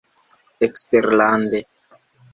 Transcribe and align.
Eksterlande. 0.67 1.59